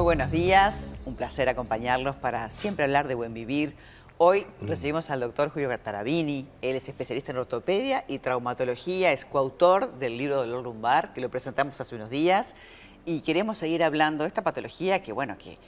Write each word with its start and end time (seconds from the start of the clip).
Muy 0.00 0.16
buenos 0.16 0.30
días, 0.30 0.94
un 1.04 1.14
placer 1.14 1.50
acompañarlos 1.50 2.16
para 2.16 2.48
siempre 2.48 2.84
hablar 2.84 3.06
de 3.06 3.14
buen 3.14 3.34
vivir. 3.34 3.74
Hoy 4.16 4.46
recibimos 4.62 5.10
al 5.10 5.20
doctor 5.20 5.50
Julio 5.50 5.68
Tarabini, 5.78 6.48
él 6.62 6.74
es 6.74 6.88
especialista 6.88 7.32
en 7.32 7.36
ortopedia 7.36 8.06
y 8.08 8.18
traumatología, 8.18 9.12
es 9.12 9.26
coautor 9.26 9.92
del 9.98 10.16
libro 10.16 10.38
Dolor 10.38 10.64
Lumbar, 10.64 11.12
que 11.12 11.20
lo 11.20 11.28
presentamos 11.28 11.78
hace 11.82 11.96
unos 11.96 12.08
días, 12.08 12.54
y 13.04 13.20
queremos 13.20 13.58
seguir 13.58 13.84
hablando 13.84 14.24
de 14.24 14.28
esta 14.28 14.40
patología 14.40 15.02
que, 15.02 15.12
bueno, 15.12 15.36
que 15.36 15.58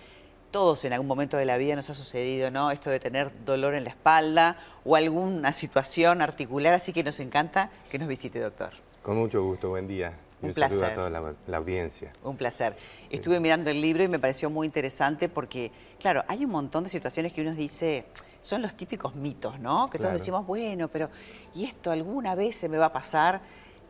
todos 0.50 0.86
en 0.86 0.94
algún 0.94 1.08
momento 1.08 1.36
de 1.36 1.44
la 1.44 1.58
vida 1.58 1.76
nos 1.76 1.90
ha 1.90 1.94
sucedido, 1.94 2.50
¿no? 2.50 2.70
Esto 2.70 2.88
de 2.88 3.00
tener 3.00 3.44
dolor 3.44 3.74
en 3.74 3.84
la 3.84 3.90
espalda 3.90 4.56
o 4.86 4.96
alguna 4.96 5.52
situación 5.52 6.22
articular, 6.22 6.72
así 6.72 6.94
que 6.94 7.04
nos 7.04 7.20
encanta 7.20 7.70
que 7.90 7.98
nos 7.98 8.08
visite, 8.08 8.40
doctor. 8.40 8.70
Con 9.02 9.18
mucho 9.18 9.42
gusto, 9.42 9.68
buen 9.68 9.86
día. 9.86 10.14
Un, 10.42 10.48
un 10.48 10.54
placer. 10.54 10.78
saludo 10.78 10.92
a 10.92 10.94
toda 10.94 11.10
la, 11.10 11.34
la, 11.46 11.56
audiencia. 11.56 12.10
Un 12.24 12.36
placer. 12.36 12.76
Estuve 13.10 13.40
mirando 13.40 13.70
el 13.70 13.80
libro 13.80 14.02
y 14.02 14.08
me 14.08 14.18
pareció 14.18 14.50
muy 14.50 14.66
interesante 14.66 15.28
porque, 15.28 15.70
claro, 16.00 16.24
hay 16.28 16.44
un 16.44 16.50
montón 16.50 16.84
de 16.84 16.90
situaciones 16.90 17.32
que 17.32 17.42
uno 17.42 17.54
dice, 17.54 18.06
son 18.42 18.60
los 18.62 18.74
típicos 18.74 19.14
mitos, 19.14 19.58
¿no? 19.60 19.88
Que 19.88 19.98
Claro. 19.98 20.10
todos 20.10 20.20
decimos, 20.20 20.46
bueno, 20.46 20.88
pero 20.88 21.08
¿y 21.54 21.64
esto 21.64 21.90
alguna 21.90 22.34
vez 22.34 22.56
se 22.56 22.68
me 22.68 22.76
va 22.76 22.86
a 22.86 22.92
pasar? 22.92 23.40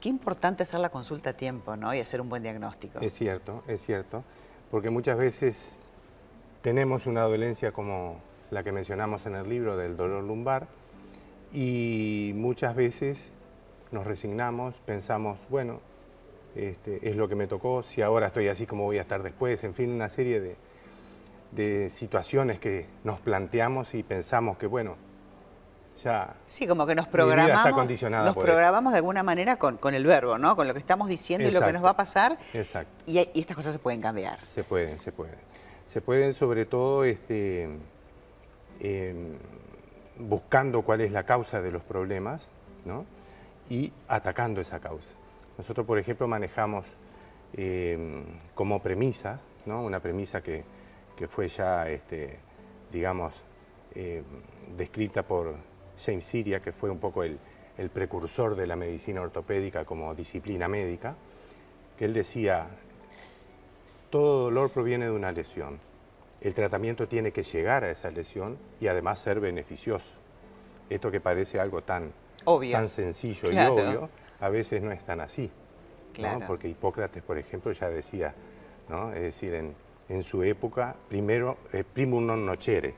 Qué 0.01 0.09
importante 0.09 0.65
hacer 0.65 0.80
la 0.80 0.88
consulta 0.91 1.30
a 1.30 1.33
tiempo, 1.33 1.77
¿no? 1.77 1.95
Y 1.95 2.01
hacer 2.01 2.20
un 2.20 2.28
buen 2.28 2.42
diagnóstico. 2.42 2.98
Es 3.00 3.14
cierto, 3.14 3.62
es 3.66 3.80
cierto, 3.80 4.23
porque 4.70 4.91
muchas 4.91 5.16
veces 5.16 5.75
tenemos 6.61 7.06
una 7.06 7.23
dolencia 7.23 7.73
como 7.73 8.19
la 8.50 8.62
que 8.62 8.73
mencionamos 8.73 9.25
en 9.27 9.37
el 9.37 9.48
libro 9.48 9.77
del 9.77 9.97
dolor 9.97 10.23
lumbar 10.23 10.66
y 11.53 12.33
muchas 12.34 12.75
veces 12.75 13.30
nos 13.91 14.06
resignamos, 14.06 14.75
pensamos, 14.87 15.39
bueno, 15.48 15.80
este, 16.55 17.09
es 17.09 17.16
lo 17.16 17.28
que 17.28 17.34
me 17.34 17.47
tocó, 17.47 17.83
si 17.83 18.03
ahora 18.03 18.28
estoy 18.28 18.48
así 18.48 18.67
como 18.67 18.84
voy 18.84 18.98
a 18.98 19.03
estar 19.03 19.22
después, 19.22 19.62
en 19.64 19.75
fin, 19.75 19.91
una 19.91 20.08
serie 20.08 20.41
de, 20.41 20.56
de 21.53 21.91
situaciones 21.91 22.59
que 22.59 22.86
nos 23.05 23.20
planteamos 23.20 23.94
y 23.94 24.03
pensamos 24.03 24.59
que, 24.59 24.67
bueno, 24.67 24.97
ya 26.03 26.34
Sí, 26.47 26.67
como 26.67 26.86
que 26.86 26.94
nos 26.94 27.06
vida 27.06 27.20
está 27.20 27.27
programamos, 27.27 27.72
condicionada 27.72 28.25
nos 28.25 28.36
programamos 28.36 28.92
de 28.92 28.98
alguna 28.98 29.22
manera 29.22 29.56
con, 29.56 29.77
con 29.77 29.94
el 29.94 30.06
verbo, 30.06 30.39
¿no? 30.39 30.56
Con 30.56 30.67
lo 30.67 30.72
que 30.72 30.81
estamos 30.81 31.09
diciendo 31.09 31.48
y 31.48 31.53
lo 31.53 31.61
que 31.61 31.72
nos 31.72 31.84
va 31.84 31.91
a 31.91 31.97
pasar. 31.97 32.39
Exacto. 32.55 33.05
Y, 33.06 33.19
y 33.19 33.41
estas 33.41 33.56
cosas 33.56 33.75
se 33.75 33.78
pueden 33.78 34.00
cambiar. 34.00 34.39
Se 34.47 34.64
pueden, 34.64 34.98
se 34.98 35.12
pueden. 35.12 35.37
Se 35.87 36.00
pueden 36.00 36.33
sobre 36.33 36.64
todo 36.64 37.05
este, 37.05 37.69
em, 38.81 39.37
buscando 40.19 40.83
cuál 40.83 41.03
es 41.03 41.12
la 41.12 41.25
causa 41.25 41.61
de 41.61 41.70
los 41.70 41.83
problemas 41.83 42.48
¿no? 42.87 43.05
y 43.69 43.92
atacando 44.09 44.61
esa 44.61 44.81
causa. 44.81 45.12
Nosotros, 45.63 45.87
por 45.87 45.97
ejemplo, 45.97 46.27
manejamos 46.27 46.85
em, 47.57 48.25
como 48.53 48.83
premisa, 48.83 49.39
¿no? 49.65 49.85
una 49.85 50.01
premisa 50.01 50.43
que, 50.43 50.65
que 51.17 51.29
fue 51.29 51.47
ya, 51.47 51.89
este, 51.89 52.41
digamos, 52.91 53.33
em, 53.95 54.25
descrita 54.77 55.23
por 55.23 55.55
James 56.05 56.27
Siria, 56.27 56.59
que 56.59 56.73
fue 56.73 56.91
un 56.91 56.99
poco 56.99 57.23
el, 57.23 57.39
el 57.79 57.91
precursor 57.91 58.57
de 58.57 58.67
la 58.67 58.75
medicina 58.75 59.21
ortopédica 59.23 59.85
como 59.85 60.13
disciplina 60.17 60.67
médica, 60.67 61.15
que 61.97 62.07
él 62.07 62.13
decía, 62.13 62.67
todo 64.11 64.47
dolor 64.47 64.71
proviene 64.71 65.05
de 65.05 65.13
una 65.13 65.31
lesión. 65.31 65.79
El 66.41 66.55
tratamiento 66.55 67.07
tiene 67.07 67.31
que 67.31 67.45
llegar 67.45 67.85
a 67.85 67.91
esa 67.93 68.11
lesión 68.11 68.59
y 68.81 68.89
además 68.89 69.21
ser 69.21 69.39
beneficioso. 69.39 70.11
Esto 70.91 71.13
que 71.13 71.21
parece 71.21 71.61
algo 71.61 71.83
tan, 71.83 72.11
Obvio. 72.47 72.73
tan 72.73 72.89
sencillo 72.89 73.49
Claro. 73.49 73.77
y 73.77 73.81
obvio, 73.87 74.11
a 74.43 74.48
veces 74.51 74.83
no 74.83 74.91
es 74.93 75.05
tan 75.05 75.21
así. 75.21 75.47
¿no? 75.47 76.12
Claro. 76.12 76.45
Porque 76.47 76.69
Hipócrates, 76.69 77.23
por 77.23 77.39
ejemplo, 77.39 77.71
ya 77.73 77.89
decía, 77.89 78.35
¿no? 78.89 79.12
es 79.15 79.23
decir, 79.23 79.55
en, 79.55 79.75
en 80.09 80.23
su 80.23 80.43
época, 80.43 80.95
primero, 81.09 81.56
eh, 81.72 81.84
primum 81.87 82.27
non 82.27 82.44
nocere, 82.44 82.93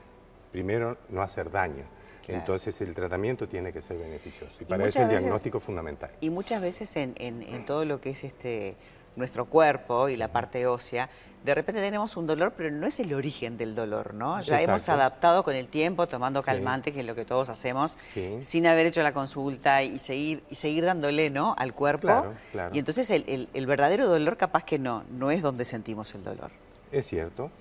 primero 0.51 0.97
no 1.13 1.21
hacer 1.21 1.47
daño. 1.53 1.85
Claro. 2.25 2.39
Entonces 2.41 2.81
el 2.81 2.93
tratamiento 2.97 3.47
tiene 3.47 3.71
que 3.71 3.79
ser 3.81 3.97
beneficioso. 4.01 4.57
Y 4.59 4.65
para 4.65 4.87
eso 4.87 4.99
el 4.99 5.07
veces- 5.07 5.21
diagnóstico 5.21 5.59
es 5.59 5.63
fundamental. 5.63 6.09
Y 6.19 6.29
muchas 6.33 6.59
veces 6.61 6.89
en, 6.97 7.13
en- 7.21 7.43
en 7.45 7.63
todo 7.65 7.85
lo 7.85 8.01
que 8.01 8.09
es 8.17 8.23
este 8.25 8.73
nuestro 9.15 9.45
cuerpo 9.45 10.09
y 10.09 10.15
la 10.15 10.27
parte 10.29 10.65
ósea, 10.67 11.09
de 11.43 11.53
repente 11.53 11.79
tenemos 11.79 12.17
un 12.17 12.25
dolor, 12.25 12.53
pero 12.57 12.71
no 12.71 12.87
es 12.87 12.99
el 12.99 13.13
origen 13.13 13.55
del 13.55 13.75
dolor, 13.75 14.15
¿no? 14.15 14.41
Ya 14.41 14.59
hemos 14.61 14.89
adaptado 14.89 15.43
con 15.43 15.55
el 15.55 15.67
tiempo, 15.67 16.07
tomando 16.07 16.41
Sí. 16.41 16.45
calmantes, 16.47 16.91
que 16.93 17.01
es 17.01 17.05
lo 17.05 17.13
que 17.13 17.23
todos 17.23 17.49
hacemos, 17.49 17.97
Sí. 18.15 18.37
sin 18.41 18.65
haber 18.65 18.87
hecho 18.87 19.03
la 19.03 19.13
consulta 19.13 19.83
y 19.83 19.99
seguir, 19.99 20.43
y 20.49 20.55
seguir 20.55 20.85
dándole, 20.85 21.29
¿no? 21.29 21.53
Al 21.59 21.73
cuerpo. 21.73 22.07
Claro, 22.07 22.33
claro. 22.51 22.75
Y 22.75 22.79
entonces 22.79 23.11
el, 23.11 23.23
el- 23.27 23.47
el 23.53 23.65
verdadero 23.67 24.07
dolor 24.07 24.37
capaz 24.37 24.63
que 24.63 24.79
no, 24.79 25.03
no 25.11 25.29
es 25.29 25.43
donde 25.43 25.65
sentimos 25.65 26.15
el 26.15 26.23
dolor. 26.23 26.49
Es 26.91 27.05
cierto. 27.05 27.51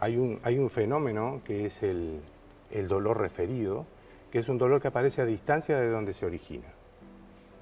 Hay 0.00 0.16
un, 0.18 0.38
hay 0.42 0.58
un 0.58 0.68
fenómeno 0.68 1.40
que 1.44 1.64
es 1.64 1.82
el, 1.82 2.20
el 2.70 2.88
dolor 2.88 3.18
referido, 3.18 3.86
que 4.30 4.38
es 4.40 4.48
un 4.50 4.58
dolor 4.58 4.82
que 4.82 4.88
aparece 4.88 5.22
a 5.22 5.24
distancia 5.24 5.78
de 5.78 5.88
donde 5.88 6.12
se 6.12 6.26
origina. 6.26 6.66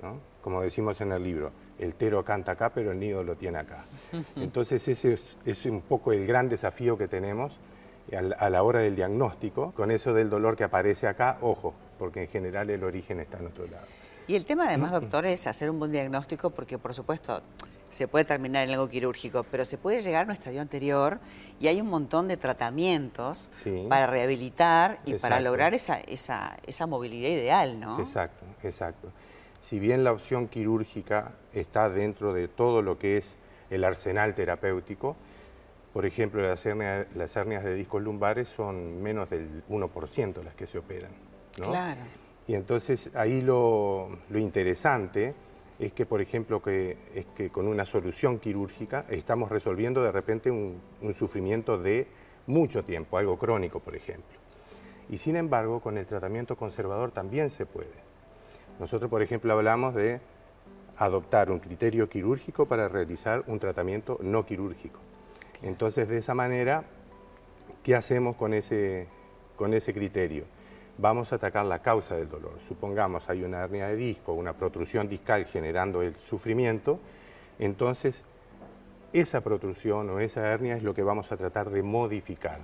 ¿no? 0.03 0.16
Como 0.48 0.62
decimos 0.62 0.98
en 1.03 1.12
el 1.12 1.22
libro, 1.22 1.53
el 1.78 1.94
tero 1.94 2.25
canta 2.25 2.53
acá, 2.53 2.70
pero 2.72 2.92
el 2.92 2.98
nido 2.98 3.22
lo 3.22 3.36
tiene 3.36 3.59
acá. 3.59 3.84
Entonces 4.36 4.88
ese 4.88 5.12
es, 5.12 5.36
es 5.44 5.66
un 5.66 5.82
poco 5.82 6.10
el 6.10 6.26
gran 6.26 6.48
desafío 6.48 6.97
que 6.97 7.06
tenemos 7.06 7.53
a 8.38 8.48
la 8.48 8.62
hora 8.62 8.78
del 8.78 8.97
diagnóstico, 8.97 9.72
con 9.72 9.91
eso 9.91 10.14
del 10.14 10.31
dolor 10.31 10.56
que 10.56 10.64
aparece 10.64 11.06
acá, 11.06 11.37
ojo, 11.42 11.75
porque 11.98 12.22
en 12.22 12.28
general 12.28 12.70
el 12.70 12.82
origen 12.82 13.20
está 13.20 13.37
en 13.37 13.48
otro 13.48 13.66
lado. 13.66 13.84
Y 14.26 14.37
el 14.37 14.47
tema 14.47 14.69
además, 14.69 14.92
doctor, 14.92 15.26
es 15.26 15.47
hacer 15.47 15.69
un 15.69 15.78
buen 15.78 15.92
diagnóstico 15.92 16.48
porque, 16.48 16.78
por 16.78 16.94
supuesto, 16.94 17.42
se 17.91 18.08
puede 18.08 18.25
terminar 18.25 18.66
en 18.66 18.72
algo 18.72 18.88
quirúrgico, 18.88 19.44
pero 19.50 19.66
se 19.66 19.76
puede 19.76 20.00
llegar 20.00 20.22
a 20.22 20.25
un 20.28 20.31
estadio 20.32 20.62
anterior 20.62 21.19
y 21.60 21.66
hay 21.66 21.78
un 21.82 21.88
montón 21.88 22.26
de 22.26 22.38
tratamientos 22.38 23.50
Sí. 23.54 23.84
para 23.87 24.06
rehabilitar 24.06 24.92
y 25.04 25.12
para 25.19 25.34
Exacto. 25.37 25.44
lograr 25.44 25.75
esa, 25.75 26.00
esa, 26.00 26.56
esa 26.66 26.87
movilidad 26.87 27.28
ideal, 27.28 27.78
¿no? 27.78 27.98
Exacto, 28.00 28.47
exacto. 28.62 29.12
Si 29.60 29.78
bien 29.78 30.04
la 30.04 30.12
opción 30.12 30.48
quirúrgica 30.48 31.32
está 31.52 31.91
dentro 31.91 32.32
de 32.32 32.48
todo 32.48 32.82
lo 32.82 32.98
que 32.98 33.16
es 33.16 33.36
el 33.70 33.84
arsenal 33.84 34.34
terapéutico, 34.34 35.16
por 35.92 36.06
ejemplo, 36.06 36.42
las 36.42 36.64
hernias, 36.64 37.06
las 37.14 37.34
hernias 37.36 37.64
de 37.64 37.74
discos 37.74 38.02
lumbares 38.02 38.48
son 38.48 39.02
menos 39.02 39.28
del 39.30 39.64
1% 39.69 40.42
las 40.42 40.54
que 40.54 40.66
se 40.66 40.78
operan. 40.78 41.10
¿no? 41.58 41.70
Claro. 41.70 42.00
Y 42.46 42.54
entonces 42.54 43.10
ahí 43.14 43.42
lo, 43.42 44.08
lo 44.30 44.38
interesante 44.38 45.34
es 45.78 45.92
que, 45.92 46.06
por 46.06 46.20
ejemplo, 46.20 46.62
que, 46.62 46.96
es 47.14 47.26
que 47.36 47.50
con 47.50 47.69
una 47.69 47.84
solución 47.84 48.38
quirúrgica 48.38 49.06
estamos 49.08 49.50
resolviendo 49.50 50.02
de 50.02 50.12
repente 50.12 50.50
un, 50.50 50.80
un 51.02 51.14
sufrimiento 51.14 51.78
de 51.78 52.06
mucho 52.46 52.84
tiempo, 52.84 53.19
algo 53.19 53.38
crónico, 53.38 53.80
por 53.80 53.94
ejemplo. 53.94 54.38
Y 55.10 55.19
sin 55.19 55.36
embargo, 55.36 55.80
con 55.80 55.98
el 55.98 56.06
tratamiento 56.06 56.56
conservador 56.56 57.12
también 57.12 57.50
se 57.50 57.66
puede. 57.66 58.07
Nosotros, 58.78 59.10
por 59.10 59.22
ejemplo, 59.22 59.52
hablamos 59.52 59.94
de 59.94 60.20
adoptar 60.96 61.50
un 61.50 61.58
criterio 61.58 62.08
quirúrgico 62.08 62.66
para 62.66 62.88
realizar 62.88 63.44
un 63.46 63.58
tratamiento 63.58 64.18
no 64.22 64.44
quirúrgico. 64.46 64.98
Entonces, 65.62 66.08
de 66.08 66.18
esa 66.18 66.34
manera, 66.34 66.84
¿qué 67.82 67.94
hacemos 67.94 68.36
con 68.36 68.54
ese, 68.54 69.08
con 69.56 69.74
ese 69.74 69.92
criterio? 69.92 70.44
Vamos 70.98 71.32
a 71.32 71.36
atacar 71.36 71.64
la 71.66 71.80
causa 71.80 72.16
del 72.16 72.28
dolor. 72.28 72.58
Supongamos 72.66 73.28
hay 73.28 73.44
una 73.44 73.62
hernia 73.62 73.88
de 73.88 73.96
disco, 73.96 74.32
una 74.32 74.52
protrusión 74.52 75.08
discal 75.08 75.44
generando 75.44 76.02
el 76.02 76.16
sufrimiento, 76.16 76.98
entonces 77.58 78.24
esa 79.12 79.40
protrusión 79.40 80.10
o 80.10 80.20
esa 80.20 80.48
hernia 80.48 80.76
es 80.76 80.82
lo 80.82 80.94
que 80.94 81.02
vamos 81.02 81.30
a 81.32 81.36
tratar 81.36 81.70
de 81.70 81.82
modificar 81.82 82.58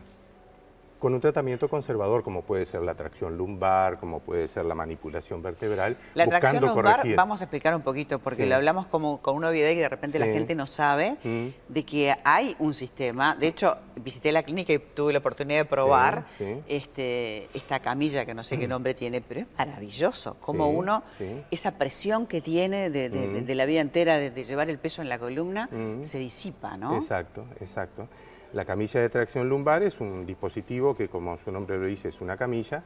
con 1.05 1.13
un 1.13 1.21
tratamiento 1.21 1.69
conservador 1.69 2.23
como 2.23 2.41
puede 2.41 2.65
ser 2.65 2.81
la 2.81 2.95
tracción 2.95 3.37
lumbar, 3.37 3.99
como 4.01 4.21
puede 4.21 4.49
ser 4.49 4.65
la 4.65 4.75
manipulación 4.75 5.43
vertebral, 5.43 5.99
La 6.15 6.27
tracción 6.27 6.63
lumbar, 6.65 6.97
corregir. 6.97 7.15
vamos 7.15 7.43
a 7.43 7.45
explicar 7.45 7.77
un 7.77 7.83
poquito, 7.83 8.21
porque 8.21 8.45
Sí. 8.45 8.49
lo 8.49 8.55
hablamos 8.55 8.87
como 8.87 9.21
con 9.21 9.37
una 9.37 9.51
obviedad 9.51 9.69
y 9.69 9.75
de 9.75 9.89
repente 9.91 10.19
la 10.19 10.25
gente 10.25 10.55
no 10.55 10.67
sabe 10.67 11.19
Mm. 11.23 11.49
de 11.69 11.85
que 11.85 12.15
hay 12.25 12.57
un 12.59 12.73
sistema. 12.73 13.35
De 13.35 13.49
hecho, 13.49 13.77
visité 13.97 14.33
la 14.33 14.43
clínica 14.45 14.73
y 14.73 14.79
tuve 14.79 15.13
la 15.13 15.19
oportunidad 15.19 15.59
de 15.59 15.65
probar 15.67 16.25
Sí. 16.39 16.63
Este, 16.69 17.51
esta 17.53 17.81
camilla, 17.81 18.25
que 18.25 18.33
no 18.33 18.43
sé 18.43 18.59
qué 18.59 18.67
nombre 18.67 18.95
tiene, 18.95 19.21
pero 19.21 19.41
es 19.41 19.47
maravilloso. 19.59 20.39
Como 20.41 20.69
uno, 20.71 21.03
esa 21.51 21.73
presión 21.73 22.27
que 22.27 22.41
tiene 22.41 22.89
de, 22.89 23.11
de- 23.11 23.29
de- 23.29 23.43
Mm. 23.43 23.45
de 23.45 23.55
la 23.55 23.67
vida 23.67 23.83
entera, 23.83 24.17
de, 24.17 24.31
de 24.31 24.45
llevar 24.45 24.71
el 24.71 24.79
peso 24.79 25.03
en 25.03 25.11
la 25.11 25.19
columna, 25.19 25.69
Mm. 25.71 26.03
se 26.03 26.17
disipa, 26.19 26.79
¿no? 26.79 26.95
Exacto, 26.95 27.45
exacto. 27.61 28.09
La 28.55 28.65
camilla 28.65 29.01
de 29.01 29.09
tracción 29.09 29.49
lumbar 29.49 29.83
es 29.83 30.01
un 30.01 30.25
dispositivo 30.25 30.95
que, 30.95 31.09
como 31.09 31.37
su 31.37 31.51
nombre 31.51 31.77
lo 31.77 31.87
dice, 31.87 32.11
es 32.11 32.21
una 32.21 32.37
camilla, 32.37 32.85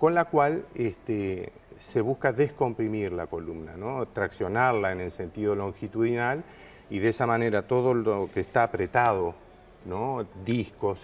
con 0.00 0.14
la 0.14 0.24
cual 0.24 0.64
este, 0.74 1.52
se 1.78 2.00
busca 2.00 2.32
descomprimir 2.32 3.12
la 3.12 3.26
columna, 3.26 3.76
¿no? 3.76 4.06
traccionarla 4.06 4.92
en 4.92 5.02
el 5.02 5.10
sentido 5.10 5.54
longitudinal 5.54 6.42
y 6.88 7.00
de 7.00 7.10
esa 7.10 7.26
manera 7.26 7.66
todo 7.66 7.92
lo 7.92 8.30
que 8.32 8.40
está 8.40 8.62
apretado, 8.62 9.34
discos, 10.46 10.98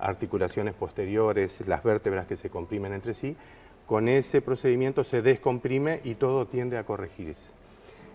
articulaciones 0.00 0.74
posteriores, 0.74 1.64
las 1.68 1.84
vértebras 1.84 2.26
que 2.26 2.36
se 2.36 2.50
comprimen 2.50 2.94
entre 2.94 3.14
sí, 3.14 3.36
con 3.86 4.08
ese 4.08 4.42
procedimiento 4.42 5.04
se 5.04 5.22
descomprime 5.22 6.00
y 6.02 6.16
todo 6.16 6.48
tiende 6.48 6.78
a 6.78 6.84
corregirse. 6.84 7.52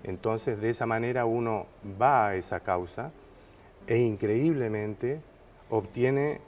Entonces, 0.04 0.60
de 0.60 0.72
esa 0.72 0.86
manera 0.86 1.24
uno 1.24 1.68
va 2.02 2.28
a 2.28 2.36
esa 2.36 2.60
causa 2.60 3.14
e 3.88 3.98
increíblemente 3.98 5.22
obtiene 5.70 6.42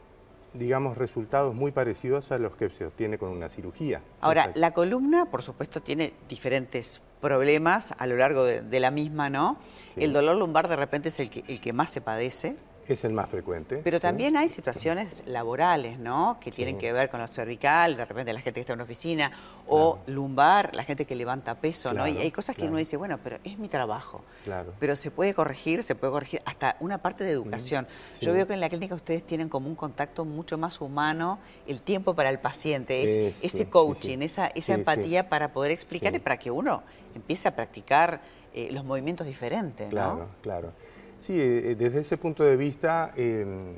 digamos, 0.53 0.97
resultados 0.97 1.55
muy 1.55 1.71
parecidos 1.71 2.31
a 2.31 2.37
los 2.37 2.55
que 2.55 2.69
se 2.69 2.85
obtiene 2.85 3.17
con 3.17 3.29
una 3.29 3.47
cirugía. 3.47 4.01
Ahora, 4.19 4.51
la 4.55 4.71
columna, 4.71 5.25
por 5.27 5.41
supuesto, 5.41 5.81
tiene 5.81 6.13
diferentes 6.27 7.01
problemas 7.21 7.93
a 7.97 8.07
lo 8.07 8.17
largo 8.17 8.43
de, 8.43 8.79
la 8.79 8.91
misma, 8.91 9.29
¿no? 9.29 9.57
El 9.95 10.11
dolor 10.11 10.35
lumbar 10.35 10.67
de 10.67 10.75
repente 10.75 11.09
es 11.09 11.19
el 11.19 11.29
que, 11.29 11.43
el 11.47 11.61
que 11.61 11.71
más 11.71 11.91
se 11.91 12.01
padece. 12.01 12.57
Es 12.91 13.05
el 13.05 13.13
más 13.13 13.29
frecuente. 13.29 13.79
Pero 13.83 14.01
también 14.01 14.35
hay 14.35 14.49
situaciones 14.49 15.23
laborales, 15.25 15.97
¿no? 15.97 16.37
Que 16.41 16.51
tienen 16.51 16.77
que 16.77 16.91
ver 16.91 17.09
con 17.09 17.21
lo 17.21 17.27
cervical, 17.27 17.95
de 17.95 18.03
repente 18.03 18.33
la 18.33 18.41
gente 18.41 18.55
que 18.55 18.61
está 18.61 18.73
en 18.73 18.77
una 18.77 18.83
oficina, 18.83 19.31
o 19.67 19.99
lumbar, 20.07 20.75
la 20.75 20.83
gente 20.83 21.05
que 21.05 21.15
levanta 21.15 21.55
peso, 21.55 21.93
¿no? 21.93 22.05
Y 22.05 22.17
hay 22.17 22.31
cosas 22.31 22.55
que 22.55 22.65
uno 22.65 22.77
dice, 22.77 22.97
bueno, 22.97 23.17
pero 23.23 23.37
es 23.45 23.57
mi 23.57 23.69
trabajo. 23.69 24.23
Claro. 24.43 24.73
Pero 24.77 24.97
se 24.97 25.09
puede 25.09 25.33
corregir, 25.33 25.83
se 25.83 25.95
puede 25.95 26.11
corregir 26.11 26.41
hasta 26.45 26.75
una 26.81 26.97
parte 26.97 27.23
de 27.23 27.31
educación. 27.31 27.87
Yo 28.19 28.33
veo 28.33 28.45
que 28.45 28.53
en 28.53 28.59
la 28.59 28.67
clínica 28.67 28.93
ustedes 28.93 29.25
tienen 29.25 29.47
como 29.47 29.69
un 29.69 29.75
contacto 29.75 30.25
mucho 30.25 30.57
más 30.57 30.81
humano, 30.81 31.39
el 31.67 31.81
tiempo 31.81 32.13
para 32.13 32.29
el 32.29 32.39
paciente, 32.39 33.29
es, 33.29 33.41
ese 33.41 33.69
coaching, 33.69 34.19
esa, 34.19 34.47
esa 34.47 34.73
empatía 34.73 35.29
para 35.29 35.53
poder 35.53 35.71
explicarle, 35.71 36.19
para 36.19 36.37
que 36.37 36.51
uno 36.51 36.83
empiece 37.15 37.47
a 37.47 37.55
practicar 37.55 38.21
eh, 38.53 38.69
los 38.71 38.83
movimientos 38.83 39.25
diferentes, 39.25 39.87
¿no? 39.87 39.91
Claro, 39.91 40.27
claro. 40.41 40.73
Sí, 41.21 41.39
eh, 41.39 41.75
desde 41.77 41.99
ese 41.99 42.17
punto 42.17 42.43
de 42.43 42.55
vista 42.55 43.13
em, 43.15 43.75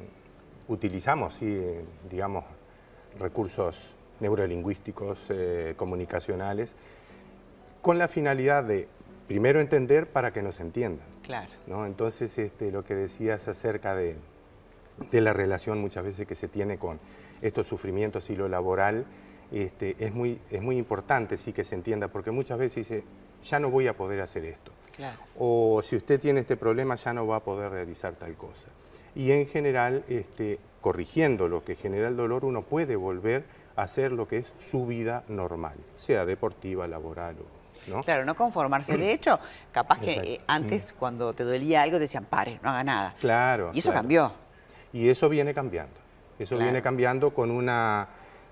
utilizamos, 0.69 1.39
eh, 1.41 1.83
digamos, 2.09 2.45
recursos 3.19 3.75
neurolingüísticos, 4.21 5.19
eh, 5.27 5.73
comunicacionales, 5.75 6.73
con 7.81 7.97
la 7.97 8.07
finalidad 8.07 8.63
de 8.63 8.87
primero 9.27 9.59
entender 9.59 10.07
para 10.07 10.31
que 10.31 10.41
nos 10.41 10.61
entiendan. 10.61 11.05
Claro. 11.21 11.51
¿no? 11.67 11.85
Entonces, 11.85 12.37
este, 12.37 12.71
lo 12.71 12.85
que 12.85 12.95
decías 12.95 13.49
acerca 13.49 13.93
de, 13.93 14.15
la 15.11 15.33
relación 15.33 15.81
muchas 15.81 16.05
veces 16.05 16.25
que 16.25 16.35
se 16.35 16.47
tiene 16.47 16.77
con 16.77 16.97
estos 17.41 17.67
sufrimientos 17.67 18.29
y 18.29 18.37
lo 18.37 18.47
laboral, 18.47 19.05
este, 19.51 19.97
es, 19.99 20.13
muy, 20.13 20.39
es 20.49 20.61
muy 20.61 20.77
importante 20.77 21.37
sí 21.37 21.51
que 21.51 21.65
se 21.65 21.75
entienda, 21.75 22.07
porque 22.07 22.31
muchas 22.31 22.57
veces 22.57 22.87
dice, 22.87 23.03
ya 23.43 23.59
no 23.59 23.69
voy 23.69 23.87
a 23.87 23.97
poder 23.97 24.21
hacer 24.21 24.45
esto. 24.45 24.71
O 25.37 25.81
si 25.83 25.95
usted 25.95 26.19
tiene 26.19 26.41
este 26.41 26.57
problema 26.57 26.95
ya 26.95 27.13
no 27.13 27.25
va 27.27 27.37
a 27.37 27.39
poder 27.39 27.71
realizar 27.71 28.13
tal 28.13 28.35
cosa. 28.35 28.67
Y 29.15 29.31
en 29.31 29.47
general, 29.47 30.03
este, 30.07 30.59
corrigiendo 30.81 31.47
lo 31.47 31.63
que 31.63 31.75
genera 31.75 32.07
el 32.07 32.17
dolor, 32.17 32.45
uno 32.45 32.63
puede 32.63 32.95
volver 32.95 33.43
a 33.75 33.83
hacer 33.83 34.11
lo 34.11 34.27
que 34.27 34.39
es 34.39 34.53
su 34.59 34.85
vida 34.85 35.23
normal, 35.27 35.75
sea 35.95 36.25
deportiva, 36.25 36.87
laboral 36.87 37.37
o... 37.39 37.63
¿no? 37.89 38.03
Claro, 38.03 38.23
no 38.23 38.33
conformarse. 38.35 38.97
De 38.97 39.11
hecho, 39.11 39.39
capaz 39.71 39.99
que 39.99 40.13
eh, 40.13 40.39
antes 40.47 40.93
mm. 40.93 40.99
cuando 40.99 41.33
te 41.33 41.43
dolía 41.43 41.81
algo 41.81 41.99
decían, 41.99 42.25
pare, 42.25 42.59
no 42.63 42.69
haga 42.69 42.83
nada. 42.83 43.15
Claro. 43.19 43.71
Y 43.73 43.79
eso 43.79 43.91
cambió. 43.91 44.31
Y 44.93 45.09
eso 45.09 45.27
viene 45.27 45.53
cambiando. 45.53 45.99
Eso 46.39 46.57
viene 46.57 46.81
cambiando 46.81 47.33
con 47.33 47.51
una, 47.51 48.07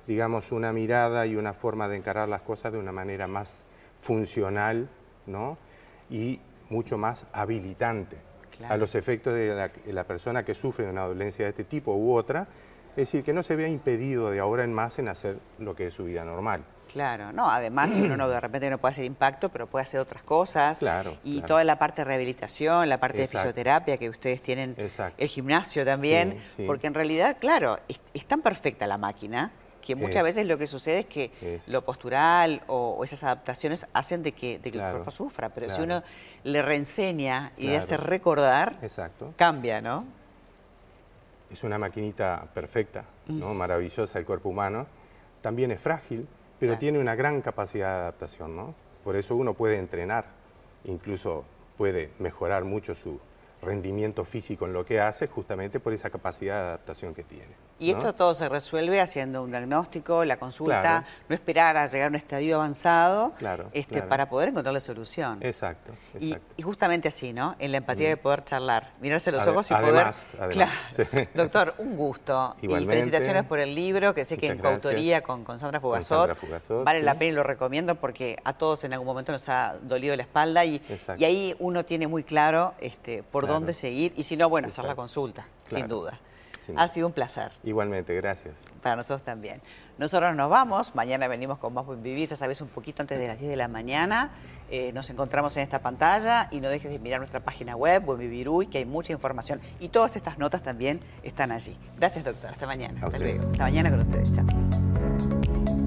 digamos, 0.07 0.51
una 0.51 0.71
mirada 0.71 1.25
y 1.25 1.35
una 1.35 1.53
forma 1.53 1.87
de 1.87 1.97
encarar 1.97 2.29
las 2.29 2.41
cosas 2.41 2.71
de 2.73 2.77
una 2.77 2.91
manera 2.91 3.27
más 3.27 3.63
funcional, 3.99 4.89
¿no? 5.25 5.57
Y 6.11 6.39
mucho 6.69 6.97
más 6.97 7.25
habilitante 7.33 8.17
a 8.67 8.77
los 8.77 8.93
efectos 8.93 9.33
de 9.33 9.71
la, 9.87 10.03
persona 10.03 10.43
que 10.43 10.53
sufre 10.53 10.85
de 10.85 10.91
una 10.91 11.05
dolencia 11.05 11.45
de 11.45 11.49
este 11.49 11.63
tipo 11.63 11.95
u 11.95 12.13
otra, 12.13 12.47
es 12.91 12.95
decir, 12.95 13.23
que 13.23 13.33
no 13.33 13.41
se 13.41 13.55
vea 13.55 13.67
impedido 13.67 14.29
de 14.29 14.39
ahora 14.39 14.63
en 14.63 14.73
más 14.73 14.99
en 14.99 15.07
hacer 15.07 15.39
lo 15.57 15.75
que 15.75 15.87
es 15.87 15.93
su 15.93 16.03
vida 16.03 16.23
normal. 16.23 16.63
Claro, 16.91 17.31
no, 17.31 17.49
además 17.49 17.95
uno 17.95 18.27
de 18.27 18.39
repente 18.39 18.69
no 18.69 18.77
puede 18.77 18.91
hacer 18.91 19.05
impacto, 19.05 19.49
pero 19.49 19.65
puede 19.65 19.83
hacer 19.83 19.99
otras 20.01 20.23
cosas. 20.23 20.79
Claro. 20.79 21.17
Y 21.23 21.41
toda 21.41 21.63
la 21.63 21.79
parte 21.79 22.01
de 22.01 22.05
rehabilitación, 22.05 22.89
la 22.89 22.99
parte 22.99 23.19
de 23.19 23.27
fisioterapia 23.27 23.97
que 23.97 24.09
ustedes 24.09 24.41
tienen, 24.41 24.75
el 25.17 25.27
gimnasio 25.27 25.85
también, 25.85 26.37
porque 26.67 26.87
en 26.87 26.93
realidad, 26.93 27.37
claro, 27.39 27.79
es 27.87 28.25
tan 28.25 28.41
perfecta 28.41 28.85
la 28.87 28.97
máquina 28.97 29.51
que 29.81 29.95
muchas 29.95 30.23
veces 30.23 30.45
lo 30.45 30.57
que 30.57 30.67
sucede 30.67 30.99
es 30.99 31.05
que 31.05 31.59
lo 31.67 31.83
postural 31.83 32.61
o, 32.67 33.03
esas 33.03 33.23
adaptaciones 33.23 33.85
hacen 33.93 34.23
de 34.23 34.31
que, 34.31 34.59
el 34.63 34.71
cuerpo 34.71 35.11
sufra, 35.11 35.49
pero 35.49 35.69
si 35.69 35.81
uno 35.81 36.03
le 36.43 36.61
reenseña 36.61 37.51
y 37.57 37.67
le 37.67 37.77
hace 37.77 37.97
recordar, 37.97 38.77
cambia, 39.35 39.81
¿no? 39.81 40.05
Es 41.51 41.63
una 41.63 41.77
maquinita 41.77 42.47
perfecta, 42.53 43.03
¿no? 43.27 43.53
maravillosa 43.53 44.19
el 44.19 44.25
cuerpo 44.25 44.49
humano, 44.49 44.87
también 45.41 45.71
es 45.71 45.81
frágil, 45.81 46.27
pero 46.59 46.77
tiene 46.77 46.99
una 46.99 47.15
gran 47.15 47.41
capacidad 47.41 47.95
de 47.95 47.99
adaptación, 48.01 48.55
¿no? 48.55 48.75
Por 49.03 49.15
eso 49.15 49.35
uno 49.35 49.55
puede 49.55 49.79
entrenar, 49.79 50.25
incluso 50.85 51.43
puede 51.77 52.11
mejorar 52.19 52.63
mucho 52.63 52.93
su 52.93 53.19
rendimiento 53.61 54.25
físico 54.25 54.65
en 54.65 54.73
lo 54.73 54.85
que 54.85 54.99
hace, 54.99 55.27
justamente 55.27 55.79
por 55.79 55.93
esa 55.93 56.09
capacidad 56.09 56.55
de 56.55 56.67
adaptación 56.67 57.13
que 57.13 57.23
tiene. 57.23 57.55
Y 57.81 57.91
esto 57.91 58.13
todo 58.13 58.35
se 58.35 58.47
resuelve 58.47 59.01
haciendo 59.01 59.41
un 59.41 59.49
diagnóstico, 59.49 60.23
la 60.23 60.37
consulta, 60.37 61.03
no 61.27 61.33
esperar 61.33 61.77
a 61.77 61.87
llegar 61.87 62.07
a 62.07 62.09
un 62.09 62.15
estadio 62.15 62.57
avanzado 62.57 63.33
este, 63.73 64.03
para 64.03 64.29
poder 64.29 64.49
encontrar 64.49 64.73
la 64.73 64.79
solución. 64.79 65.39
Exacto. 65.41 65.93
Y, 66.19 66.35
justamente 66.61 67.07
así, 67.07 67.33
¿no? 67.33 67.55
En 67.57 67.71
la 67.71 67.77
empatía 67.77 68.09
de 68.09 68.17
poder 68.17 68.43
charlar, 68.43 68.91
mirarse 69.01 69.31
los 69.31 69.45
ojos 69.47 69.71
y 69.71 69.73
poder... 69.73 70.13
Además, 70.39 70.71
Doctor, 71.33 71.73
un 71.79 71.97
gusto. 71.97 72.55
y 72.61 72.67
felicitaciones 72.67 73.43
por 73.43 73.59
el 73.59 73.73
libro, 73.73 74.13
que 74.13 74.25
sé 74.25 74.37
que 74.37 74.47
en 74.47 74.59
coautoría 74.59 75.21
con, 75.21 75.43
con, 75.43 75.59
Sandra 75.59 75.79
Fugasot. 75.79 76.37
vale 76.83 77.01
la 77.01 77.15
pena 77.15 77.31
y 77.31 77.35
lo 77.35 77.43
recomiendo 77.43 77.95
porque 77.95 78.37
a 78.43 78.53
todos 78.53 78.83
en 78.83 78.93
algún 78.93 79.07
momento 79.07 79.31
nos 79.31 79.49
ha 79.49 79.75
dolido 79.81 80.15
la 80.15 80.23
espalda 80.23 80.63
y, 80.65 80.81
y 81.17 81.23
ahí 81.23 81.55
uno 81.59 81.83
tiene 81.83 82.07
muy 82.07 82.23
claro 82.23 82.75
este, 82.79 83.23
por 83.23 83.47
dónde 83.47 83.73
seguir 83.73 84.13
y 84.15 84.23
si 84.23 84.37
no, 84.37 84.49
bueno, 84.49 84.67
hacer 84.67 84.85
la 84.85 84.95
consulta, 84.95 85.47
sin 85.67 85.87
duda. 85.87 86.19
Ha 86.75 86.87
sido 86.87 87.07
un 87.07 87.13
placer. 87.13 87.51
Igualmente, 87.63 88.15
gracias. 88.15 88.65
Para 88.81 88.95
nosotros 88.95 89.23
también. 89.23 89.61
Nosotros 89.97 90.35
nos 90.35 90.49
vamos, 90.49 90.95
mañana 90.95 91.27
venimos 91.27 91.57
con 91.57 91.73
Más 91.73 91.85
Buen 91.85 92.01
Vivir, 92.01 92.29
ya 92.29 92.35
sabes, 92.35 92.61
un 92.61 92.69
poquito 92.69 93.01
antes 93.01 93.19
de 93.19 93.27
las 93.27 93.39
10 93.39 93.51
de 93.51 93.55
la 93.55 93.67
mañana. 93.67 94.31
Eh, 94.69 94.91
nos 94.93 95.09
encontramos 95.09 95.55
en 95.57 95.63
esta 95.63 95.79
pantalla 95.79 96.47
y 96.49 96.61
no 96.61 96.69
dejes 96.69 96.91
de 96.91 96.99
mirar 96.99 97.19
nuestra 97.19 97.41
página 97.41 97.75
web, 97.75 98.03
Buen 98.03 98.19
Vivir 98.19 98.49
Uy, 98.49 98.67
que 98.67 98.79
hay 98.79 98.85
mucha 98.85 99.11
información 99.11 99.59
y 99.79 99.89
todas 99.89 100.15
estas 100.15 100.37
notas 100.37 100.63
también 100.63 101.01
están 101.23 101.51
allí. 101.51 101.77
Gracias, 101.97 102.23
doctor. 102.23 102.51
Hasta 102.51 102.65
mañana. 102.65 102.99
Hasta 103.03 103.17
luego. 103.17 103.43
Hasta 103.51 103.63
mañana 103.63 103.89
con 103.89 103.99
ustedes. 103.99 104.33
Chao. 104.33 105.80